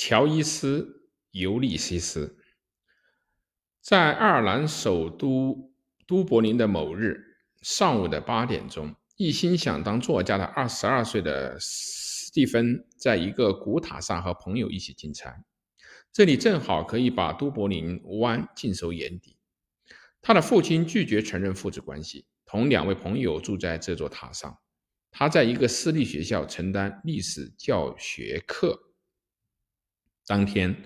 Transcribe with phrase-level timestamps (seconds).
[0.00, 0.80] 乔伊斯·
[1.32, 2.38] 尤利西斯
[3.80, 5.72] 在爱尔兰首都
[6.06, 7.20] 都柏林的某日
[7.62, 15.44] 上午的八点钟，一心想当作家的二十二岁的斯蒂芬，在一个古塔上和朋友一起进餐。
[16.12, 19.36] 这里正好可以把都柏林湾尽收眼底。
[20.22, 24.60] 他的父亲拒绝承认父子关系，同两位朋友住在这座塔上。
[25.10, 28.84] 他在一个私立学校承担历史教学课。
[30.28, 30.84] 当天，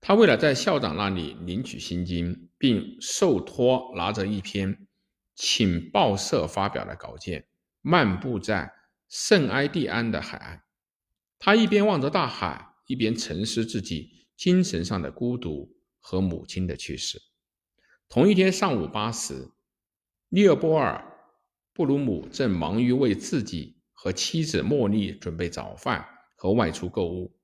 [0.00, 4.88] 他为了在校长那里领取薪金，并受托拿着一篇
[5.34, 7.46] 请报社发表的稿件，
[7.82, 8.72] 漫步在
[9.10, 10.62] 圣埃蒂安的海岸。
[11.38, 17.20] 他一边望着大海，一边沉思自己精神上的孤独和母亲的去世。
[18.08, 19.50] 同一天上午八时，
[20.30, 21.04] 利尔波尔·
[21.74, 27.37] 布鲁姆正忙于为自己和妻子茉莉准备早饭和外出购物。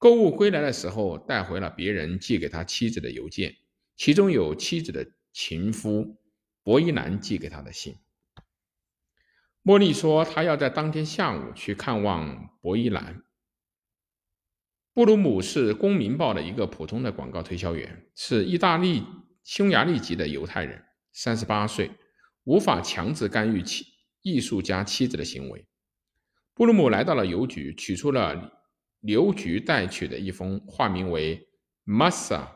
[0.00, 3.54] 购物归来的时候，带回了别人寄给他妻子的邮件，
[3.96, 6.16] 其中有妻子的情夫
[6.62, 7.98] 博伊兰寄给他的信。
[9.62, 13.22] 茉莉说，她要在当天下午去看望博伊兰。
[14.94, 19.04] 布鲁姆是《公民报》的一个普通的广告推销员，是意大利。
[19.44, 21.90] 匈牙利籍的犹太人，三十八岁，
[22.44, 23.84] 无法强制干预其
[24.22, 25.66] 艺术家妻子的行为。
[26.54, 28.59] 布鲁姆来到了邮局，取出了
[29.00, 31.48] 邮局带去的一封化名为
[31.84, 32.36] 玛莎·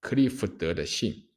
[0.00, 1.28] 克利福德的信。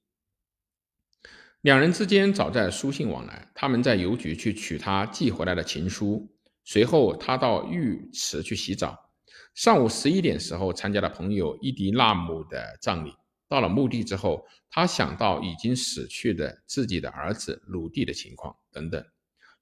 [1.62, 3.52] 两人之间早在书信往来。
[3.54, 6.30] 他们在邮局去取他寄回来的情书。
[6.64, 9.12] 随后，他到浴池去洗澡。
[9.56, 13.14] 上午十一点时候，参加了朋友伊迪纳姆的葬礼。
[13.48, 19.04] 到了墓地之后，他想到已经死去的自己的儿子鲁蒂的情况等等。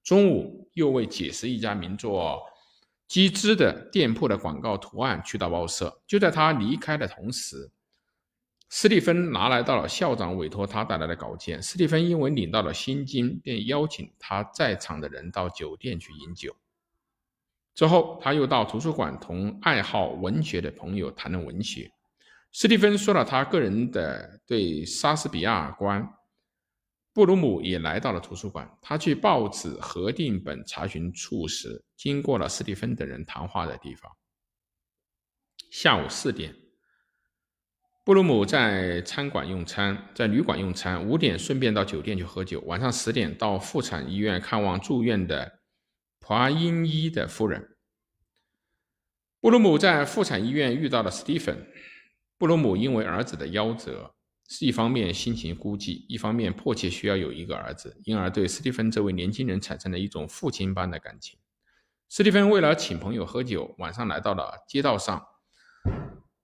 [0.03, 2.39] 中午又为解释一家名作
[3.07, 6.01] “机智”的店铺的广告图案去到报社。
[6.05, 7.71] 就在他离开的同时，
[8.69, 11.61] 斯蒂芬拿来到了校长委托他带来的稿件。
[11.61, 16.55] 斯蒂芬因为领到了薪金，便邀请他在场的人到酒店去饮酒。
[17.73, 21.91] 之后，他又到图书馆同爱好文学的朋友谈论文学。
[22.51, 26.16] 斯蒂芬说了他个人的对莎士比亚观。
[27.17, 28.77] 布鲁姆也来到了图书馆。
[28.79, 34.11] 他去报纸核定本查询处时，经过了斯蒂芬等人谈话的地方。
[35.71, 36.55] 下午四点，
[38.05, 41.07] 布鲁姆在餐馆用餐，在旅馆用餐。
[41.07, 42.61] 五点顺便到酒店去喝酒。
[42.67, 45.61] 晚上十点到妇产医院看望住院的
[46.19, 47.77] 普阿因伊的夫人。
[49.41, 51.67] 布鲁姆在妇产医院遇到了斯蒂芬。
[52.37, 54.13] 布鲁姆因为儿子的夭折，
[54.47, 61.37] 是一方面心情孤寂，一方面迫切需要有一个儿子，因而对斯蒂芬这位年轻人产生了一种父亲般的感情。
[62.07, 65.21] 斯蒂芬为了请朋友喝酒，晚上来到了街道上，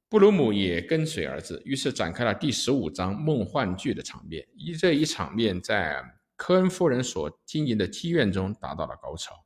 [0.09, 4.45] 布鲁姆也跟随儿子，于是展开了第十五章梦幻剧的场面。
[4.53, 6.03] 一这一场面在
[6.35, 9.45] 科恩夫人所经营的妓院中达到了高潮。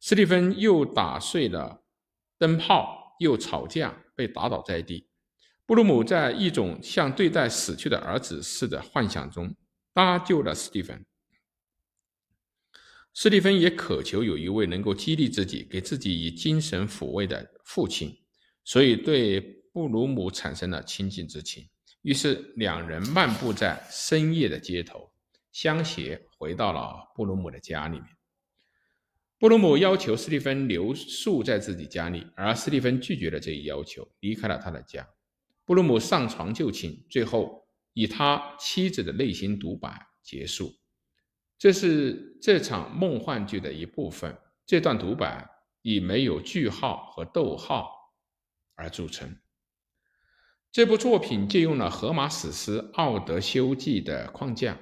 [0.00, 1.84] 斯蒂芬又打碎了
[2.38, 5.06] 灯泡，又吵架，被打倒在地。
[5.64, 9.54] 布鲁姆在一种像对待死去的儿子似的幻想中
[9.92, 11.04] 搭救了斯蒂芬。
[13.14, 18.18] 斯蒂芬也渴求有一位能够激励自己、给自己以精神抚慰的父亲，
[18.64, 19.40] 所以对
[19.72, 21.68] 布鲁姆产生了亲近之情。
[22.00, 25.12] 于是，两人漫步在深夜的街头，
[25.52, 28.06] 相携回到了布鲁姆的家里面。
[29.38, 35.06] 布鲁姆要求斯蒂芬留宿在自己家里，而斯蒂芬拒绝了这一要求，离开了他的家。
[35.64, 40.74] 布鲁姆上床就寝，最后以他妻子的内心独白结束。
[41.58, 44.36] 这是这场梦幻剧的一部分。
[44.66, 45.48] 这段独白
[45.82, 47.90] 以没有句号和逗号
[48.74, 49.36] 而著称。
[50.70, 54.78] 这部作品借用了荷马史诗《奥德修记》的框架。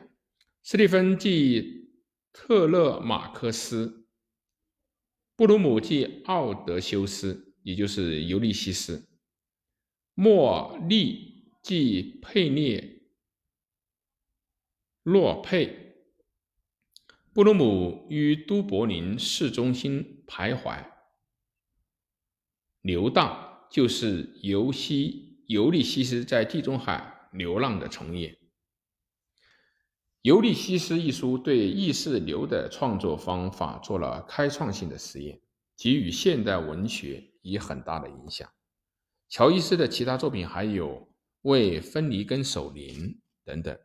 [0.62, 1.90] 斯蒂芬即
[2.32, 4.06] 特勒马克斯，
[5.34, 9.09] 布鲁姆即奥德修斯，也就是尤利西斯。
[10.14, 13.02] 莫利即佩涅
[15.02, 15.94] 洛佩，
[17.32, 20.84] 布鲁姆于都柏林市中心徘徊
[22.82, 28.34] 游荡，就是尤西尤利西斯在地中海流浪的重演。
[30.22, 35.40] 《尤利西斯》一书对意识流的创作方法做了开创性的实验，
[35.78, 38.50] 给予现代文学以很大的影响。
[39.30, 40.88] 乔伊斯的其他作品还有
[41.42, 42.92] 《为分离根守灵》
[43.44, 43.78] 等等。